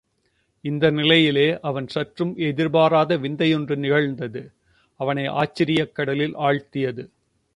இந்த 0.61 0.89
நிலையிலே 0.89 1.59
அவன் 1.59 1.87
சற்றும் 1.87 2.37
எதிர்பாராத 2.37 3.17
விந்தை 3.17 3.53
ஒன்று 3.53 3.77
நிகழ்ந்து, 3.77 4.51
அவனை 4.97 5.27
ஆச்சரியக் 5.27 5.91
கடலில் 5.91 6.35
ஆழ்த்தியது. 6.35 7.09